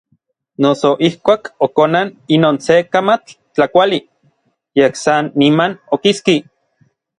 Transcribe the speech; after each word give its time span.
Noso 0.65 0.89
ijkuak 1.09 1.51
okonan 1.67 2.09
inon 2.37 2.57
se 2.67 2.79
kamatl 2.91 3.31
tlakuali, 3.53 3.99
yej 4.77 4.93
san 5.03 5.23
niman 5.39 5.71
okiski. 5.95 6.37